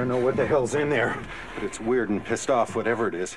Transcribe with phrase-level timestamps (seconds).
[0.00, 1.12] don't know what the hell's in there,
[1.54, 3.36] but it's weird and pissed off, whatever it is.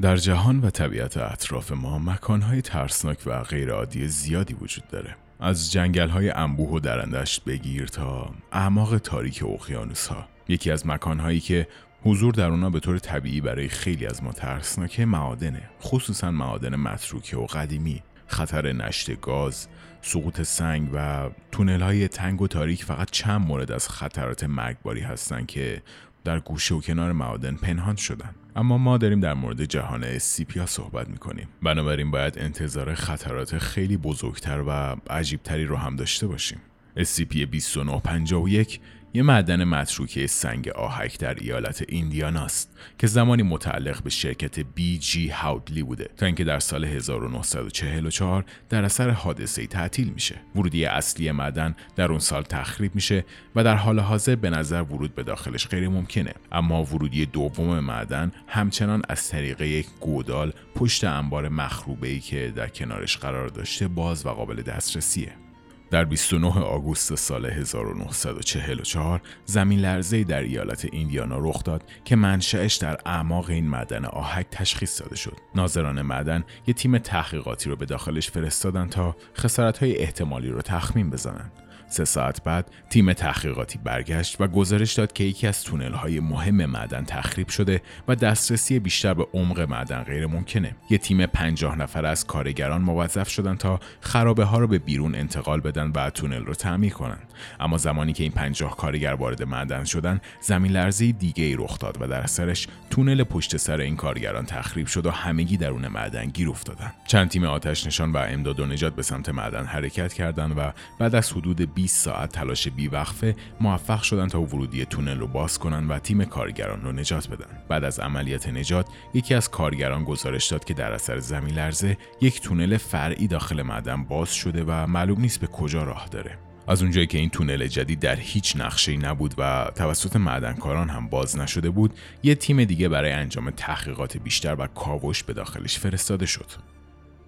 [0.00, 5.16] در جهان و طبیعت اطراف ما مکانهای ترسناک و غیرعادی زیادی وجود داره.
[5.40, 10.28] از جنگل های انبوه و درندشت بگیر تا اعماق تاریک اقیانوس ها.
[10.48, 11.68] یکی از مکانهایی که
[12.02, 17.36] حضور در اونا به طور طبیعی برای خیلی از ما ترسناکه معادنه خصوصا معادن متروکه
[17.36, 19.68] و قدیمی خطر نشت گاز
[20.02, 25.46] سقوط سنگ و تونل های تنگ و تاریک فقط چند مورد از خطرات مرگباری هستند
[25.46, 25.82] که
[26.24, 28.34] در گوشه و کنار معادن پنهان شدن.
[28.56, 31.48] اما ما داریم در مورد جهان اسیپیا صحبت می‌کنیم.
[31.62, 36.58] بنابراین باید انتظار خطرات خیلی بزرگتر و عجیبتری رو هم داشته باشیم.
[36.96, 38.80] SCP 2951
[39.14, 45.28] یه معدن متروکه سنگ آهک در ایالت ایندیاناست که زمانی متعلق به شرکت بی جی
[45.28, 50.34] هاودلی بوده تا اینکه در سال 1944 در اثر حادثه تعطیل میشه.
[50.56, 53.24] ورودی اصلی معدن در اون سال تخریب میشه
[53.56, 58.32] و در حال حاضر به نظر ورود به داخلش غیر ممکنه اما ورودی دوم معدن
[58.46, 64.26] همچنان از طریق یک گودال پشت انبار مخروبه ای که در کنارش قرار داشته باز
[64.26, 65.47] و قابل دسترسیه.
[65.90, 72.98] در 29 آگوست سال 1944 زمین لرزه در ایالت ایندیانا رخ داد که منشأش در
[73.06, 75.36] اعماق این معدن آهک تشخیص داده شد.
[75.54, 81.52] ناظران معدن یک تیم تحقیقاتی رو به داخلش فرستادن تا خسارت‌های احتمالی رو تخمین بزنند.
[81.88, 86.66] سه ساعت بعد تیم تحقیقاتی برگشت و گزارش داد که یکی از تونل های مهم
[86.66, 90.76] معدن تخریب شده و دسترسی بیشتر به عمق معدن غیر ممکنه.
[90.90, 95.60] یه تیم پنجاه نفر از کارگران موظف شدن تا خرابه ها رو به بیرون انتقال
[95.60, 97.32] بدن و تونل رو تعمیر کنند.
[97.60, 101.98] اما زمانی که این پنجاه کارگر وارد معدن شدن، زمین لرزه دیگه ای رخ داد
[102.00, 106.50] و در اثرش تونل پشت سر این کارگران تخریب شد و همگی درون معدن گیر
[106.50, 106.92] افتادن.
[107.06, 111.14] چند تیم آتش نشان و امداد و نجات به سمت معدن حرکت کردند و بعد
[111.14, 115.98] از حدود 20 ساعت تلاش بیوقفه موفق شدن تا ورودی تونل رو باز کنن و
[115.98, 117.62] تیم کارگران رو نجات بدن.
[117.68, 122.40] بعد از عملیات نجات یکی از کارگران گزارش داد که در اثر زمین لرزه یک
[122.40, 126.38] تونل فرعی داخل معدن باز شده و معلوم نیست به کجا راه داره.
[126.68, 131.38] از اونجایی که این تونل جدید در هیچ نقشه نبود و توسط معدنکاران هم باز
[131.38, 136.77] نشده بود، یه تیم دیگه برای انجام تحقیقات بیشتر و کاوش به داخلش فرستاده شد.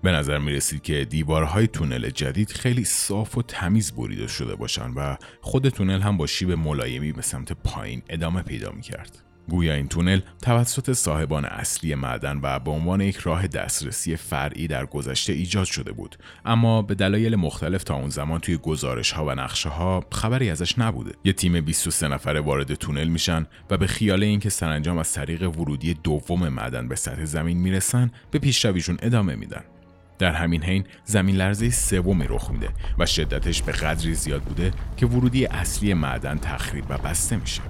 [0.02, 4.94] به نظر می رسید که دیوارهای تونل جدید خیلی صاف و تمیز بریده شده باشند
[4.96, 9.22] و خود تونل هم با شیب ملایمی به سمت پایین ادامه پیدا می کرد.
[9.50, 14.86] گویا این تونل توسط صاحبان اصلی معدن و به عنوان یک راه دسترسی فرعی در
[14.86, 16.16] گذشته ایجاد شده بود.
[16.44, 20.78] اما به دلایل مختلف تا اون زمان توی گزارش ها و نقشه ها خبری ازش
[20.78, 21.12] نبوده.
[21.24, 25.94] یه تیم 23 نفره وارد تونل میشن و به خیال اینکه سرانجام از طریق ورودی
[25.94, 29.62] دوم معدن به سطح زمین می‌رسن به پیشرویشون ادامه میدن.
[30.20, 35.06] در همین حین زمین لرزه سومی رخ میده و شدتش به قدری زیاد بوده که
[35.06, 37.62] ورودی اصلی معدن تخریب و بسته میشه.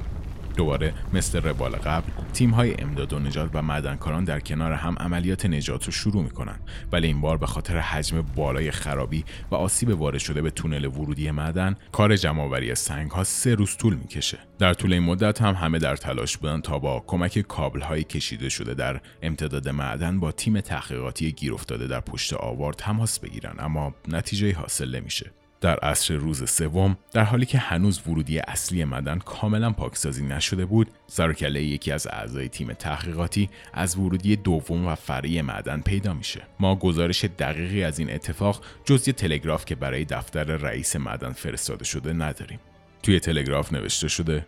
[0.57, 5.47] دوباره مثل روال قبل تیم های امداد و نجات و معدنکاران در کنار هم عملیات
[5.47, 6.61] نجات رو شروع می‌کنن.
[6.93, 11.31] ولی این بار به خاطر حجم بالای خرابی و آسیب وارد شده به تونل ورودی
[11.31, 14.39] معدن کار جمعآوری سنگ ها سه روز طول می‌کشه.
[14.59, 18.49] در طول این مدت هم همه در تلاش بودن تا با کمک کابل های کشیده
[18.49, 23.95] شده در امتداد معدن با تیم تحقیقاتی گیر افتاده در پشت آوار تماس بگیرن اما
[24.09, 25.31] نتیجه حاصل نمیشه.
[25.61, 30.91] در عصر روز سوم در حالی که هنوز ورودی اصلی مدن کاملا پاکسازی نشده بود
[31.07, 36.43] سرکله یکی از اعضای تیم تحقیقاتی از ورودی دوم و فرعی معدن پیدا میشه.
[36.61, 42.13] ما گزارش دقیقی از این اتفاق جز تلگراف که برای دفتر رئیس معدن فرستاده شده
[42.13, 42.61] نداریم.
[43.03, 44.47] توی تلگراف نوشته شده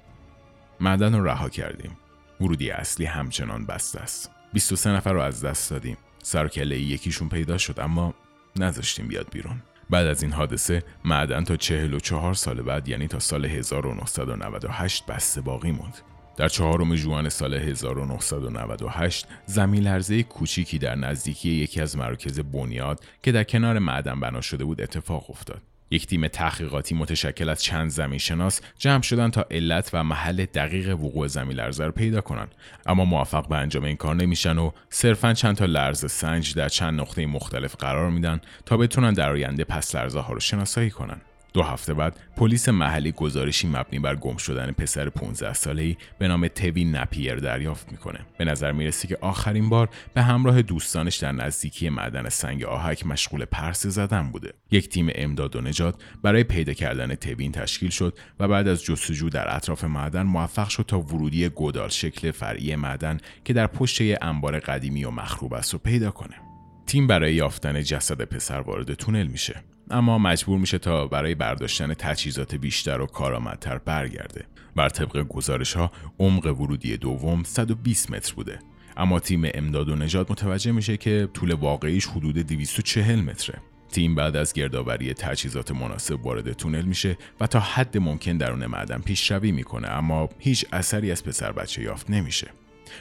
[0.80, 1.96] معدن رو رها کردیم.
[2.40, 4.30] ورودی اصلی همچنان بسته است.
[4.52, 5.96] 23 نفر رو از دست دادیم.
[6.22, 8.14] سرکله یکیشون پیدا شد اما
[8.56, 9.62] نذاشتیم بیاد بیرون.
[9.92, 15.72] بعد از این حادثه معدن تا 44 سال بعد یعنی تا سال 1998 بسته باقی
[15.72, 15.94] موند.
[16.36, 23.32] در چهارم جوان سال 1998 زمین لرزه کوچیکی در نزدیکی یکی از مراکز بنیاد که
[23.32, 25.62] در کنار معدن بنا شده بود اتفاق افتاد.
[25.92, 30.98] یک تیم تحقیقاتی متشکل از چند زمین شناس جمع شدن تا علت و محل دقیق
[30.98, 32.54] وقوع زمین لرزه رو پیدا کنند
[32.86, 37.00] اما موفق به انجام این کار نمیشن و صرفا چند تا لرز سنج در چند
[37.00, 41.20] نقطه مختلف قرار میدن تا بتونن در آینده پس لرزه ها رو شناسایی کنن.
[41.52, 46.48] دو هفته بعد پلیس محلی گزارشی مبنی بر گم شدن پسر 15 ساله‌ای به نام
[46.48, 48.18] توی نپیر دریافت می‌کنه.
[48.38, 53.44] به نظر می‌رسی که آخرین بار به همراه دوستانش در نزدیکی معدن سنگ آهک مشغول
[53.44, 54.52] پرسه زدن بوده.
[54.70, 59.28] یک تیم امداد و نجات برای پیدا کردن توین تشکیل شد و بعد از جستجو
[59.28, 64.60] در اطراف معدن موفق شد تا ورودی گودال شکل فرعی معدن که در پشت انبار
[64.60, 66.51] قدیمی و مخروب است رو پیدا کنه.
[66.92, 69.62] تیم برای یافتن جسد پسر وارد تونل میشه.
[69.90, 74.44] اما مجبور میشه تا برای برداشتن تجهیزات بیشتر و کارآمدتر برگرده.
[74.76, 78.58] بر طبق گزارش ها عمق ورودی دوم 120 متر بوده.
[78.96, 83.58] اما تیم امداد و نجات متوجه میشه که طول واقعیش حدود 240 متره.
[83.90, 88.98] تیم بعد از گردآوری تجهیزات مناسب وارد تونل میشه و تا حد ممکن درون معدن
[88.98, 92.50] پیشروی می‌کنه اما هیچ اثری از پسر بچه یافت نمیشه.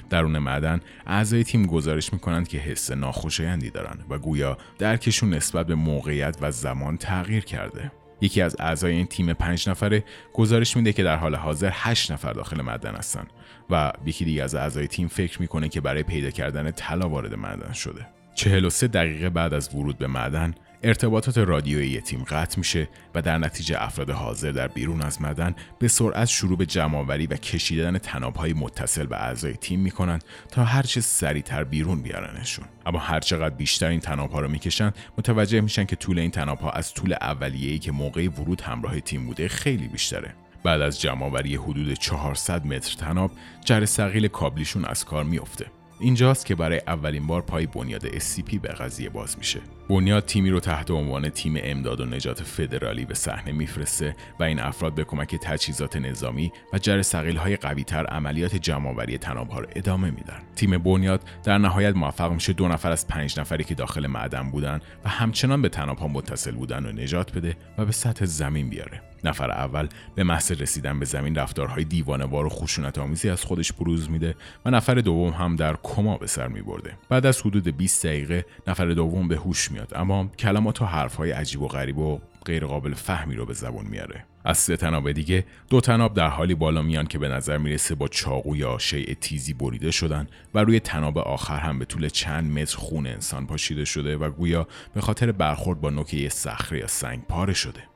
[0.09, 5.75] درون معدن اعضای تیم گزارش می‌کنند که حس ناخوشایندی دارن و گویا درکشون نسبت به
[5.75, 7.91] موقعیت و زمان تغییر کرده.
[8.21, 10.03] یکی از اعضای این تیم پنج نفره
[10.33, 13.27] گزارش میده که در حال حاضر هشت نفر داخل معدن هستن
[13.69, 17.73] و یکی دیگه از اعضای تیم فکر می‌کنه که برای پیدا کردن طلا وارد معدن
[17.73, 18.07] شده.
[18.35, 23.83] 43 دقیقه بعد از ورود به معدن ارتباطات رادیویی تیم قطع میشه و در نتیجه
[23.83, 29.05] افراد حاضر در بیرون از مدن به سرعت شروع به جمعآوری و کشیدن تنابهای متصل
[29.05, 30.19] به اعضای تیم می‌کنن
[30.51, 32.65] تا هرچه سریعتر بیرون بیارنشون.
[32.85, 37.13] اما هرچقدر بیشتر این تنابها رو می‌کشن متوجه میشن که طول این تنابها از طول
[37.13, 40.33] اولیه‌ای که موقع ورود همراه تیم بوده خیلی بیشتره.
[40.63, 43.31] بعد از جمعآوری حدود 400 متر تناب
[43.65, 45.65] جر سقیل کابلیشون از کار میافته.
[46.01, 49.59] اینجاست که برای اولین بار پای بنیاد SCP به قضیه باز میشه.
[49.89, 54.59] بنیاد تیمی رو تحت عنوان تیم امداد و نجات فدرالی به صحنه میفرسته و این
[54.59, 59.67] افراد به کمک تجهیزات نظامی و جر سقیل های قوی تر عملیات جمعآوری تنابها رو
[59.75, 60.39] ادامه میدن.
[60.55, 64.79] تیم بنیاد در نهایت موفق میشه دو نفر از پنج نفری که داخل معدن بودن
[65.05, 69.10] و همچنان به تنابها متصل بودن و نجات بده و به سطح زمین بیاره.
[69.23, 74.09] نفر اول به محض رسیدن به زمین رفتارهای دیوانوار و خشونت آمیزی از خودش بروز
[74.09, 74.35] میده
[74.65, 76.93] و نفر دوم هم در کما به سر میبرده.
[77.09, 81.61] بعد از حدود 20 دقیقه نفر دوم به هوش میاد اما کلمات و حرفهای عجیب
[81.61, 84.25] و غریب و غیرقابل فهمی رو به زبون میاره.
[84.45, 88.07] از سه تناب دیگه دو تناب در حالی بالا میان که به نظر می‌رسه با
[88.07, 92.77] چاقو یا شیء تیزی بریده شدن و روی تناب آخر هم به طول چند متر
[92.77, 97.53] خون انسان پاشیده شده و گویا به خاطر برخورد با نوک صخره یا سنگ پاره
[97.53, 97.90] شده.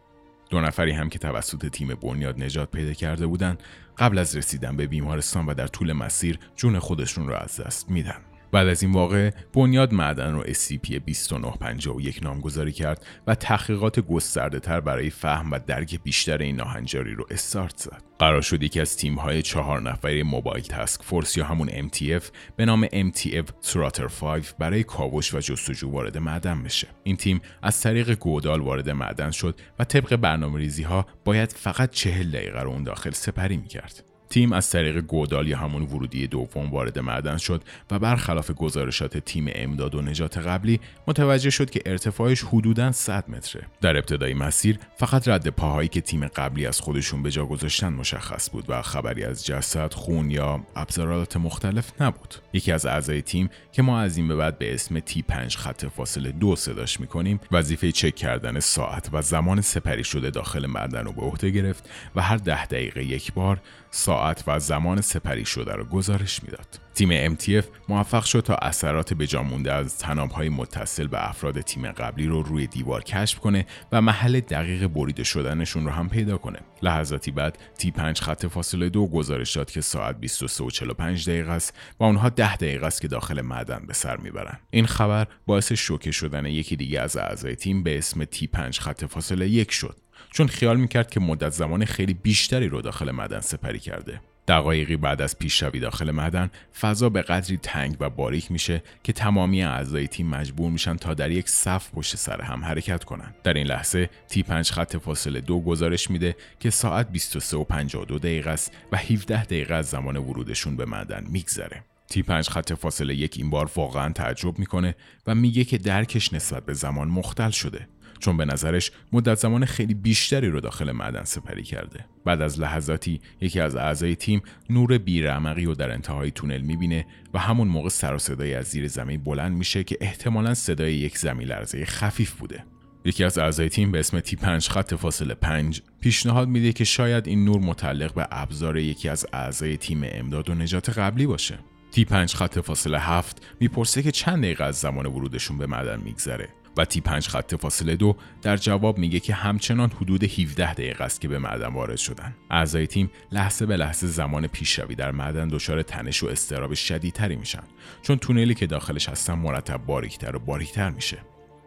[0.56, 3.63] دو نفری هم که توسط تیم بنیاد نجات پیدا کرده بودند
[3.98, 8.35] قبل از رسیدن به بیمارستان و در طول مسیر جون خودشون را از دست میدن.
[8.56, 15.10] بعد از این واقع بنیاد معدن رو SCP-2951 نامگذاری کرد و تحقیقات گسترده تر برای
[15.10, 18.04] فهم و درک بیشتر این ناهنجاری رو استارت زد.
[18.19, 22.24] قرار شد یکی از تیم های چهار نفره موبایل تسک فورس یا همون MTF
[22.56, 26.88] به نام MTF تراتر 5 برای کاوش و جستجو وارد معدن بشه.
[27.04, 31.92] این تیم از طریق گودال وارد معدن شد و طبق برنامه ریزی ها باید فقط
[31.92, 34.15] چهل دقیقه رو اون داخل سپری می‌کرد.
[34.30, 37.62] تیم از طریق گودال یا همون ورودی دوم وارد معدن شد
[37.92, 43.63] و برخلاف گزارشات تیم امداد و نجات قبلی متوجه شد که ارتفاعش حدوداً 100 متره.
[43.81, 48.50] در ابتدای مسیر فقط رد پاهایی که تیم قبلی از خودشون به جا گذاشتن مشخص
[48.50, 52.36] بود و خبری از جسد، خون یا ابزارات مختلف نبود.
[52.54, 55.86] یکی از اعضای تیم که ما از این به بعد به اسم تی 5 خط
[55.86, 61.12] فاصله دو صداش می‌کنیم وظیفه چک کردن ساعت و زمان سپری شده داخل معدن رو
[61.12, 63.62] به عهده گرفت و هر ده دقیقه یک بار
[63.92, 66.80] ساعت و زمان سپری شده را گزارش می‌داد.
[66.95, 72.27] تیم MTF موفق شد تا اثرات به مونده از های متصل به افراد تیم قبلی
[72.27, 76.60] رو روی دیوار کشف کنه و محل دقیق بریده شدنشون رو هم پیدا کنه.
[76.81, 81.52] لحظاتی بعد تی 5 خط فاصله دو گزارش داد که ساعت 23 و 45 دقیقه
[81.52, 84.59] است و اونها 10 دقیقه است که داخل معدن به سر می‌برن.
[84.69, 89.06] این خبر باعث شوکه شدن یکی دیگه از اعضای تیم به اسم تی 5 خط
[89.06, 89.97] فاصله یک شد
[90.32, 94.22] چون خیال می‌کرد که مدت زمان خیلی بیشتری رو داخل معدن سپری کرده.
[94.48, 99.64] دقایقی بعد از پیشروی داخل معدن فضا به قدری تنگ و باریک میشه که تمامی
[99.64, 103.34] اعضای تیم مجبور میشن تا در یک صف پشت سر هم حرکت کنن.
[103.44, 108.20] در این لحظه تی 5 خط فاصله دو گزارش میده که ساعت 23 و 52
[108.20, 111.84] دقیقه است و 17 دقیقه از زمان ورودشون به معدن میگذره.
[112.10, 114.96] تی 5 خط فاصله یک این بار واقعا تعجب می‌کنه
[115.28, 117.88] و میگه که درکش نسبت به زمان مختل شده.
[118.26, 122.06] چون به نظرش مدت زمان خیلی بیشتری رو داخل معدن سپری کرده.
[122.26, 127.40] بعد از لحظاتی یکی از اعضای تیم نور بیرمقی رو در انتهای تونل می‌بینه و
[127.40, 131.48] همون موقع سر و صدایی از زیر زمین بلند میشه که احتمالا صدای یک زمین
[131.48, 132.64] لرزه خفیف بوده.
[133.06, 137.28] یکی از اعضای تیم به اسم تی 5 خط فاصله 5 پیشنهاد میده که شاید
[137.28, 141.60] این نور متعلق به ابزار یکی از اعضای تیم امداد و نجات قبلی باشه.
[141.92, 146.50] تی 5 خط فاصله 7 می‌پرسه که چند دقیقه از زمان ورودشون به معدن میگذره.
[146.78, 151.22] و تی 5 خط فاصله دو در جواب میگه که همچنان حدود 17 دقیقه است
[151.22, 152.36] که به معدن وارد شدن.
[152.52, 157.64] اعضای تیم لحظه به لحظه زمان پیشروی در معدن دچار تنش و استراب شدیدتری میشن
[158.02, 161.18] چون تونلی که داخلش هستن مرتب باریکتر و باریکتر میشه.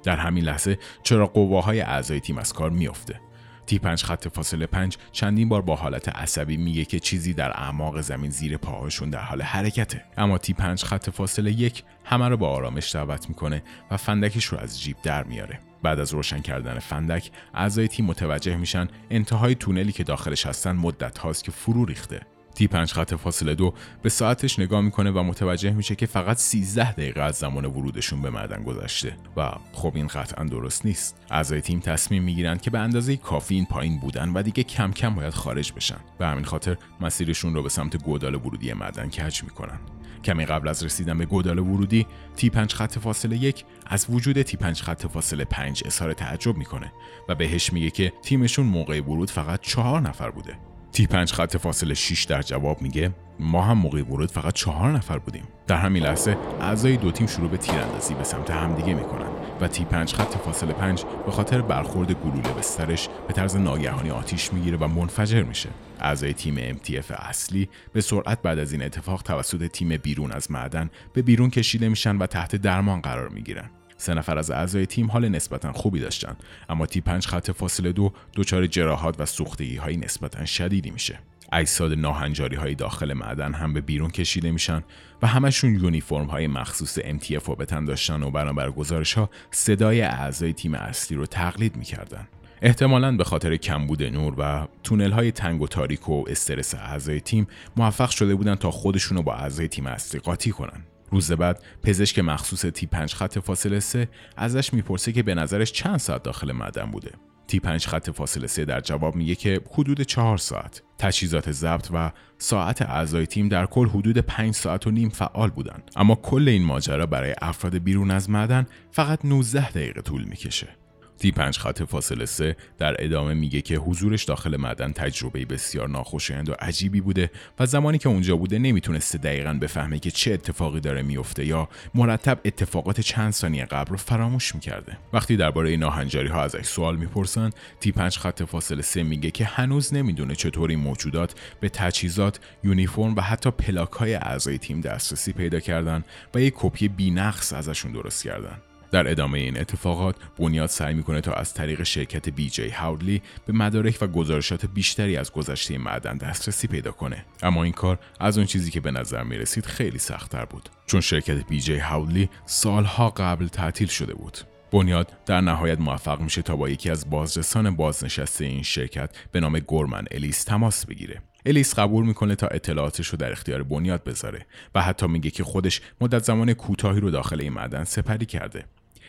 [0.02, 3.20] در همین لحظه چرا قواهای اعضای تیم از کار میافته
[3.68, 8.00] تی پنج خط فاصله پنج چندین بار با حالت عصبی میگه که چیزی در اعماق
[8.00, 10.04] زمین زیر پاهاشون در حال حرکته.
[10.16, 14.58] اما تی پنج خط فاصله یک همه رو با آرامش دعوت می‌کنه و فندکش رو
[14.58, 15.60] از جیب در میاره.
[15.82, 21.18] بعد از روشن کردن فندک اعضای تیم متوجه میشن انتهای تونلی که داخلش هستن مدت
[21.18, 22.20] هاست که فرو ریخته.
[22.58, 26.92] تی پنج خط فاصله دو به ساعتش نگاه می‌کنه و متوجه میشه که فقط 13
[26.92, 29.16] دقیقه از زمان ورودشون به معدن گذشته.
[29.36, 31.16] و خب این قطعا درست نیست.
[31.30, 35.14] اعضای تیم تصمیم می‌گیرند که به اندازه کافی این پایین بودن و دیگه کم کم
[35.14, 35.96] باید خارج بشن.
[36.18, 39.78] به همین خاطر مسیرشون رو به سمت گودال ورودی معدن کج می‌کنن.
[40.24, 44.56] کمی قبل از رسیدن به گودال ورودی تی پنج خط فاصله یک از وجود تی
[44.56, 46.92] پنج خط فاصله پنج اظهار تعجب می‌کنه
[47.28, 50.58] و بهش میگه که تیمشون موقع ورود فقط چهار نفر بوده.
[50.98, 55.18] تی پنج خط فاصله 6 در جواب میگه ما هم موقع ورود فقط چهار نفر
[55.18, 55.48] بودیم.
[55.66, 59.28] در همین لحظه اعضای دو تیم شروع به تیراندازی به سمت همدیگه می‌کنن
[59.60, 64.10] و تی پنج خط فاصله پنج به خاطر برخورد گلوله به سرش به طرز ناگهانی
[64.10, 65.68] آتیش می‌گیره و منفجر میشه.
[66.00, 70.90] اعضای تیم MTF اصلی به سرعت بعد از این اتفاق توسط تیم بیرون از معدن
[71.12, 73.70] به بیرون کشیده میشن و تحت درمان قرار می‌گیرن.
[73.98, 76.36] سه نفر از اعضای تیم حال نسبتا خوبی داشتن
[76.68, 81.18] اما تی پنج خط فاصله دو دچار جراحات و سوختگی های نسبتا شدیدی میشه.
[81.52, 84.82] اجساد ناهنجاری های داخل معدن هم به بیرون کشیده میشن
[85.22, 90.00] و همشون یونیفرم های مخصوص MTF رو به تن داشتن و بنابر گزارش ها صدای
[90.00, 92.28] اعضای تیم اصلی رو تقلید می‌کردن.
[92.62, 97.46] احتمالا به خاطر کمبود نور و تونل های تنگ و تاریک و استرس اعضای تیم
[97.76, 100.84] موفق شده بودن تا خودشون رو با اعضای تیم اصلی قاطی کنن.
[101.10, 105.96] روز بعد پزشک مخصوص تی 5 خط فاصله 3 ازش می‌پرسه که به نظرش چند
[105.96, 107.10] ساعت داخل معدن بوده.
[107.46, 110.82] تی 5 خط فاصله 3 در جواب میگه که حدود 4 ساعت.
[110.98, 115.90] تجهیزات ضبط و ساعت اعضای تیم در کل حدود 5 ساعت و نیم فعال بودند.
[115.96, 120.68] اما کل این ماجرا برای افراد بیرون از معدن فقط 19 دقیقه طول می‌کشه.
[121.18, 126.48] تی پنج خط فاصله سه در ادامه میگه که حضورش داخل معدن تجربه بسیار ناخوشایند
[126.48, 131.02] و عجیبی بوده و زمانی که اونجا بوده نمی‌تونسته دقیقا بفهمه که چه اتفاقی داره
[131.02, 134.98] میفته یا مرتب اتفاقات چند ثانیه قبل رو فراموش می‌کرده.
[135.12, 139.94] وقتی درباره ناهنجاری ها ازش سوال می‌پرسن تی پنج خط فاصله سه میگه که هنوز
[139.94, 146.04] نمی‌دونه چطوری موجودات به تجهیزات یونیفرم و حتی پلاک های اعضای تیم دسترسی پیدا کردن
[146.34, 148.58] و یک کپی بینقص ازشون درست کردن.
[148.90, 153.52] در ادامه این اتفاقات بنیاد سعی می‌کنه تا از طریق شرکت بی جی هاودلی به
[153.52, 157.24] مدارک و گزارشات بیشتری از گذشته معدن دسترسی پیدا کنه.
[157.42, 161.00] اما این کار از اون چیزی که به نظر می رسید خیلی سختتر بود چون
[161.00, 164.38] شرکت بی جی هاودلی سالها قبل تعطیل شده بود.
[164.72, 169.58] بنیاد در نهایت موفق میشه تا با یکی از بازرسان بازنشسته این شرکت به نام
[169.58, 171.22] گورمن الیس تماس بگیره.
[171.46, 175.80] الیس قبول می‌کنه تا اطلاعاتش رو در اختیار بنیاد بذاره و حتی میگه که خودش
[176.00, 178.64] مدت زمان کوتاهی رو داخل این معدن سپری کرده.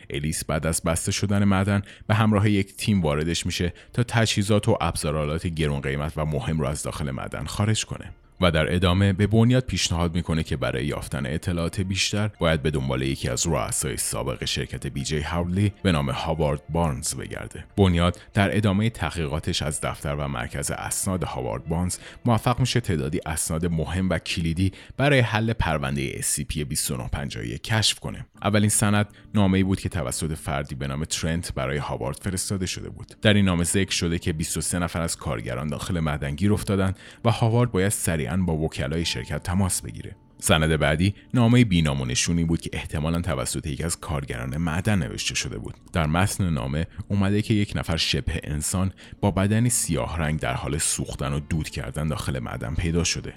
[0.09, 4.77] الیس بعد از بسته شدن معدن به همراه یک تیم واردش میشه تا تجهیزات و
[4.81, 8.11] ابزارالات گرون قیمت و مهم رو از داخل معدن خارج کنه.
[8.41, 13.01] و در ادامه به بنیاد پیشنهاد می‌کنه که برای یافتن اطلاعات بیشتر باید به دنبال
[13.01, 17.65] یکی از رؤسای سابق شرکت بی جی هاولی به نام هاوارد بارنز بگرده.
[17.77, 23.65] بنیاد در ادامه تحقیقاتش از دفتر و مرکز اسناد هاوارد بارنز موفق میشه تعدادی اسناد
[23.65, 28.25] مهم و کلیدی برای حل پرونده SCP 2951 کشف کنه.
[28.41, 33.13] اولین سند نامه بود که توسط فردی به نام ترنت برای هاوارد فرستاده شده بود.
[33.21, 37.31] در این نامه ذکر شده که 23 نفر از کارگران داخل معدن گیر افتادند و
[37.31, 40.15] هاوارد باید سریع با وکلای شرکت تماس بگیره.
[40.41, 45.35] سند بعدی نامه بینام و نشونی بود که احتمالا توسط یکی از کارگران معدن نوشته
[45.35, 45.73] شده بود.
[45.93, 50.77] در متن نامه اومده که یک نفر شبه انسان با بدنی سیاه رنگ در حال
[50.77, 53.33] سوختن و دود کردن داخل معدن پیدا شده.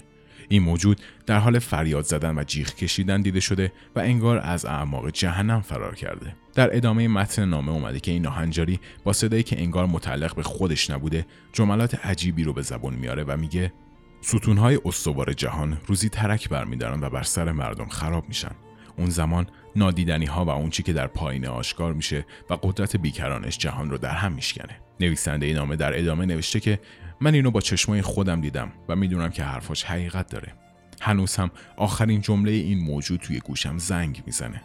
[0.49, 5.09] این موجود در حال فریاد زدن و جیغ کشیدن دیده شده و انگار از اعماق
[5.09, 6.35] جهنم فرار کرده.
[6.53, 10.89] در ادامه متن نامه اومده که این ناهنجاری با صدایی که انگار متعلق به خودش
[10.89, 13.73] نبوده جملات عجیبی رو به زبون میاره و میگه
[14.25, 18.51] ستونهای استوار جهان روزی ترک برمیدارن و بر سر مردم خراب میشن.
[18.97, 23.57] اون زمان نادیدنی ها و اون چی که در پایین آشکار میشه و قدرت بیکرانش
[23.57, 24.79] جهان رو در هم میشکنه.
[24.99, 26.79] نویسنده این نامه در ادامه نوشته که
[27.21, 30.53] من اینو با چشمای خودم دیدم و می‌دونم که حرفاش حقیقت داره.
[31.01, 34.61] هنوز هم آخرین جمله این موجود توی گوشم زنگ می‌زنه.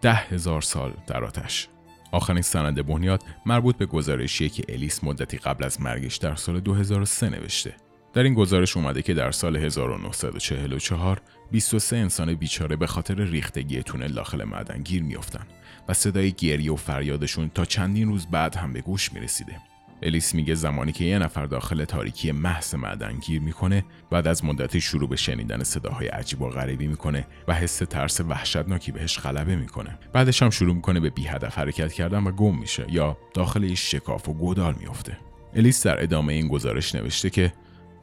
[0.00, 1.68] ده هزار سال در آتش.
[2.12, 7.28] آخرین سند بنیاد مربوط به گزارشیه که الیس مدتی قبل از مرگش در سال 2003
[7.28, 7.74] نوشته.
[8.12, 14.12] در این گزارش اومده که در سال 1944 23 انسان بیچاره به خاطر ریختگی تونل
[14.12, 15.46] داخل معدن گیر میافتن
[15.88, 19.56] و صدای گریه و فریادشون تا چندین روز بعد هم به گوش می‌رسیده.
[20.02, 24.80] الیس میگه زمانی که یه نفر داخل تاریکی محض معدن گیر می‌کنه بعد از مدتی
[24.80, 29.98] شروع به شنیدن صداهای عجیب و غریبی می‌کنه و حس ترس وحشتناکی بهش غلبه می‌کنه
[30.12, 34.28] بعدش هم شروع می‌کنه به بی هدف حرکت کردن و گم میشه یا داخل شکاف
[34.28, 35.18] و گودال میفته
[35.54, 37.52] الیس در ادامه این گزارش نوشته که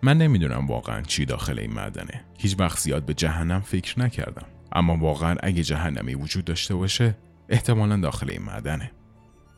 [0.04, 2.26] من نمی‌دونم واقعا چی داخل این معدنه.
[2.38, 4.46] هیچ وقت زیاد به جهنم فکر نکردم.
[4.72, 7.18] اما واقعا اگه جهنمی وجود داشته باشه
[7.50, 8.92] احتمالا داخل این معدنه.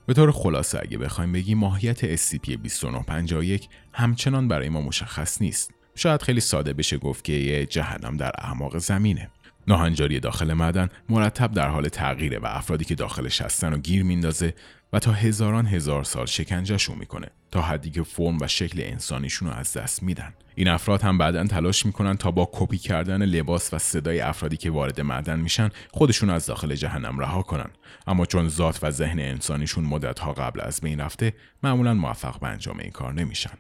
[0.06, 5.74] به طور خلاصه اگه بخوایم بگیم ماهیت SCP-2951 همچنان برای ما مشخص نیست.
[5.96, 9.30] شاید خیلی ساده بشه گفت که یه جهنم در اعماق زمینه.
[9.68, 14.54] ناهنجاری داخل معدن مرتب در حال تغییره و افرادی که داخلش هستن و گیر میندازه
[14.94, 19.54] و تا هزاران هزار سال شکنجهشون می‌کنه تا حدی که فرم و شکل انسانیشون رو
[19.54, 20.34] از دست میدن.
[20.56, 24.72] این افراد هم بعدا تلاش می‌کنن تا با کپی کردن لباس و صدای افرادی که
[24.72, 27.70] وارد معدن میشن خودشون از داخل جهنم رها کنن.
[28.08, 31.34] اما چون ذات و ذهن انسانیشون مدتها قبل از بین رفته
[31.64, 33.58] معمولا موفق به انجام این کار نمیشن.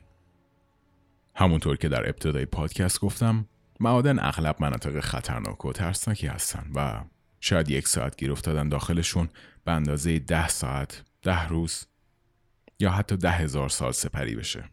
[1.35, 3.45] همونطور که در ابتدای پادکست گفتم
[3.79, 7.03] معادن اغلب مناطق خطرناک و ترسناکی هستن و
[7.39, 9.29] شاید یک ساعت گیر افتادن داخلشون
[9.65, 11.85] به اندازه ده ساعت، ده روز
[12.79, 14.69] یا حتی ده هزار سال سپری بشه.